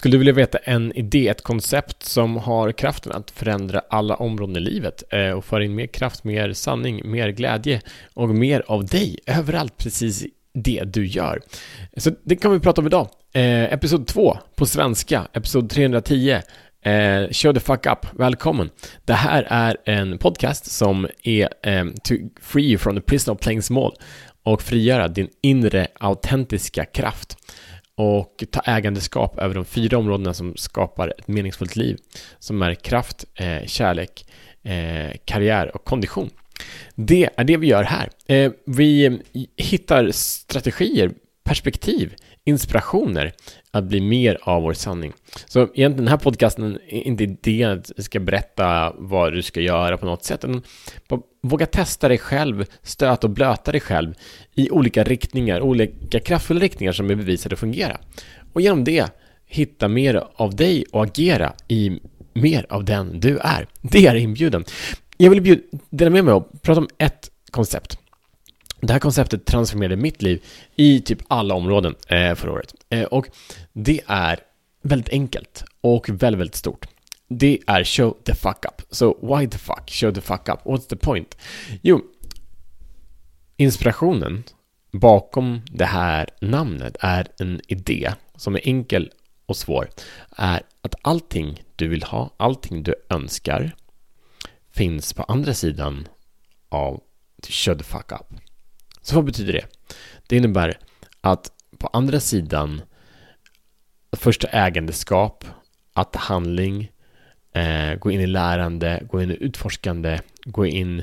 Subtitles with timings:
[0.00, 4.56] Skulle du vilja veta en idé, ett koncept som har kraften att förändra alla områden
[4.56, 7.80] i livet eh, och föra in mer kraft, mer sanning, mer glädje
[8.14, 11.40] och mer av dig överallt precis det du gör.
[11.96, 13.08] Så det kan vi prata om idag.
[13.32, 16.30] Eh, episod 2 på svenska, episod 310.
[16.82, 18.70] Eh, show the fuck up, välkommen.
[19.04, 23.40] Det här är en podcast som är eh, to free you from the prison of
[23.40, 23.92] playing small
[24.42, 27.36] och frigöra din inre autentiska kraft
[28.00, 31.96] och ta ägandeskap över de fyra områdena som skapar ett meningsfullt liv
[32.38, 34.26] som är kraft, eh, kärlek,
[34.62, 36.30] eh, karriär och kondition.
[36.94, 38.10] Det är det vi gör här.
[38.26, 39.12] Eh, vi eh,
[39.56, 41.12] hittar strategier,
[41.50, 42.14] perspektiv,
[42.44, 43.32] inspirationer
[43.70, 45.12] att bli mer av vår sanning.
[45.46, 49.60] Så egentligen den här podcasten är inte idén att jag ska berätta vad du ska
[49.60, 50.44] göra på något sätt.
[50.44, 50.62] Utan
[51.42, 54.14] våga testa dig själv, stöta och blöta dig själv
[54.54, 57.98] i olika riktningar, olika kraftfulla riktningar som är bevisade att fungera.
[58.52, 59.06] Och genom det
[59.46, 62.00] hitta mer av dig och agera i
[62.32, 63.66] mer av den du är.
[63.82, 64.64] Det är inbjudan.
[65.16, 67.99] Jag vill bjuda, dela med mig och prata om ett koncept.
[68.80, 70.42] Det här konceptet transformerade mitt liv
[70.76, 72.74] i typ alla områden eh, förra året.
[72.88, 73.26] Eh, och
[73.72, 74.40] det är
[74.82, 76.86] väldigt enkelt och väldigt, väldigt stort.
[77.28, 78.82] Det är show the fuck up.
[78.90, 79.90] Så so, why the fuck?
[79.90, 80.60] Show the fuck up.
[80.64, 81.36] What's the point?
[81.82, 82.00] Jo,
[83.56, 84.44] inspirationen
[84.92, 89.10] bakom det här namnet är en idé som är enkel
[89.46, 89.88] och svår.
[90.36, 93.74] Är att allting du vill ha, allting du önskar
[94.70, 96.08] finns på andra sidan
[96.68, 97.00] av
[97.48, 98.40] show the fuck up.
[99.02, 99.66] Så vad betyder det?
[100.26, 100.78] Det innebär
[101.20, 102.82] att på andra sidan
[104.12, 105.44] första ägandeskap,
[105.92, 106.90] att handling,
[107.52, 111.02] eh, gå in i lärande, gå in i utforskande, gå in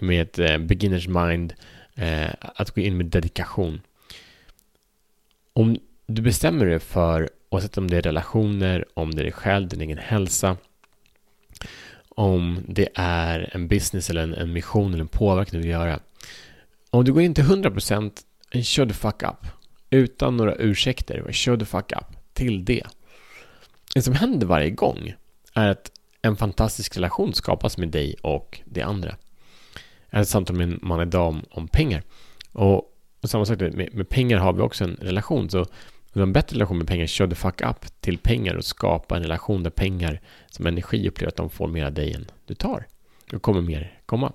[0.00, 1.54] med ett eh, beginners mind,
[1.94, 3.80] eh, att gå in med dedikation.
[5.52, 9.68] Om du bestämmer dig för, oavsett om det är relationer, om det är dig själv,
[9.68, 10.56] din egen hälsa,
[12.08, 16.00] om det är en business eller en, en mission eller en påverkan du vill göra,
[16.96, 18.12] om du går in till 100%
[18.50, 19.46] en should fuck up
[19.90, 22.82] utan några ursäkter, show the fuck up till det.
[23.94, 25.14] Det som händer varje gång
[25.54, 25.90] är att
[26.22, 29.16] en fantastisk relation skapas med dig och det andra.
[30.10, 32.02] Jag hade ett samtal med en man idag om, om pengar.
[32.52, 32.76] Och,
[33.20, 35.50] och samma sak med, med pengar har vi också en relation.
[35.50, 35.66] Så
[36.12, 39.16] du har en bättre relation med pengar, show the fuck up till pengar och skapa
[39.16, 40.20] en relation där pengar
[40.50, 42.86] som energi upplever att de får mer av dig än du tar.
[43.30, 44.32] Då kommer mer komma.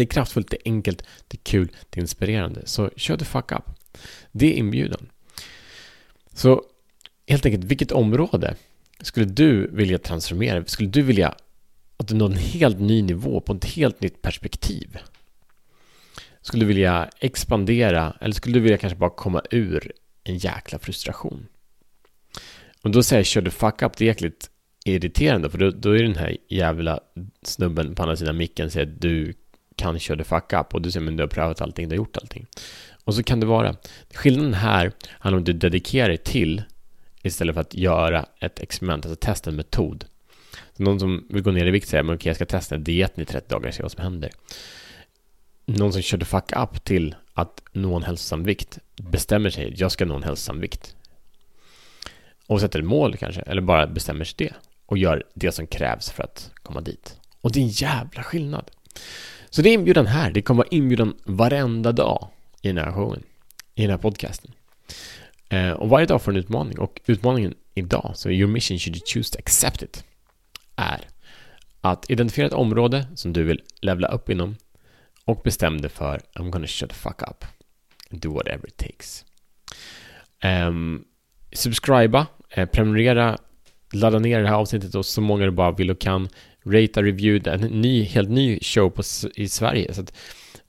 [0.00, 2.66] Det är kraftfullt, det är enkelt, det är kul, det är inspirerande.
[2.66, 3.62] Så kör the fuck up.
[4.32, 5.10] Det är inbjudan.
[6.34, 6.64] Så
[7.26, 8.54] helt enkelt, vilket område
[9.00, 10.64] skulle du vilja transformera?
[10.64, 11.34] Skulle du vilja
[11.96, 14.98] att du når en helt ny nivå på ett helt nytt perspektiv?
[16.40, 19.92] Skulle du vilja expandera eller skulle du vilja kanske bara komma ur
[20.24, 21.46] en jäkla frustration?
[22.82, 24.50] Och då säger jag kör the fuck up, det är jäkligt
[24.84, 27.00] irriterande för då, då är den här jävla
[27.42, 29.34] snubben på andra sidan micken och säger att du
[29.80, 32.16] kan köra fuck up och du säger men du har prövat allting, du har gjort
[32.16, 32.46] allting.
[33.04, 33.76] Och så kan det vara.
[34.14, 36.62] Skillnaden här handlar om att du dedikerar dig till
[37.22, 40.04] istället för att göra ett experiment, alltså testa en metod.
[40.76, 42.84] Så någon som vill gå ner i vikt säger men okej, jag ska testa en
[42.84, 44.30] dieten i 30 dagar och se vad som händer.
[45.66, 50.04] Någon som körde fuck up till att nå en hälsosam vikt bestämmer sig, jag ska
[50.04, 50.96] nå en hälsosam vikt.
[52.46, 54.52] Och sätter ett mål kanske, eller bara bestämmer sig det
[54.86, 57.16] och gör det som krävs för att komma dit.
[57.40, 58.70] Och det är en jävla skillnad.
[59.50, 60.30] Så det är inbjudan här.
[60.30, 62.28] Det kommer vara inbjudan varenda dag
[62.62, 63.22] i den här showen,
[63.74, 64.52] i den här podcasten.
[65.48, 66.78] Eh, och varje dag får en utmaning.
[66.78, 70.04] Och utmaningen idag, så your mission should you choose to accept it,
[70.76, 71.00] är
[71.80, 74.56] att identifiera ett område som du vill levla upp inom
[75.24, 77.44] och bestäm dig för I'm gonna shut the fuck up.
[78.10, 79.24] Do whatever it takes.
[80.44, 81.04] Um,
[81.52, 83.38] subscriba, eh, prenumerera,
[83.92, 86.28] ladda ner det här avsnittet och så många du bara vill och kan
[86.64, 89.02] Rata Review, en ny, helt ny show på,
[89.34, 89.94] i Sverige.
[89.94, 90.16] Så att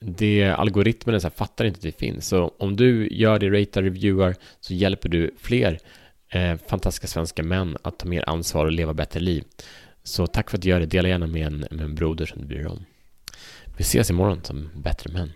[0.00, 2.28] det, algoritmerna så här, fattar inte att det finns.
[2.28, 5.78] Så om du gör det, rata, reviewar, så hjälper du fler
[6.28, 9.44] eh, fantastiska svenska män att ta mer ansvar och leva bättre liv.
[10.02, 10.86] Så tack för att du gör det.
[10.86, 12.84] Dela gärna med en, med en broder som du bryr dig om.
[13.76, 15.32] Vi ses imorgon som bättre män.